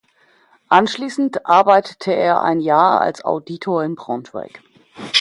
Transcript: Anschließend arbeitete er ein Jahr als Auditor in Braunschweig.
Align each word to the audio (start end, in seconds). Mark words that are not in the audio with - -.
Anschließend 0.69 1.45
arbeitete 1.45 2.11
er 2.11 2.41
ein 2.41 2.59
Jahr 2.59 3.01
als 3.01 3.23
Auditor 3.23 3.83
in 3.83 3.93
Braunschweig. 3.93 4.63